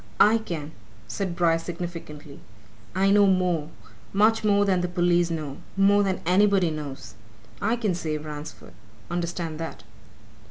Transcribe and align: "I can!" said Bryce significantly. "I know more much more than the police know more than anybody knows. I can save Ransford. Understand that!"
"I 0.19 0.39
can!" 0.39 0.71
said 1.07 1.35
Bryce 1.35 1.63
significantly. 1.63 2.39
"I 2.95 3.11
know 3.11 3.27
more 3.27 3.69
much 4.13 4.43
more 4.43 4.65
than 4.65 4.81
the 4.81 4.87
police 4.87 5.29
know 5.29 5.57
more 5.77 6.01
than 6.01 6.21
anybody 6.25 6.71
knows. 6.71 7.13
I 7.61 7.75
can 7.75 7.93
save 7.93 8.25
Ransford. 8.25 8.73
Understand 9.11 9.59
that!" 9.59 9.83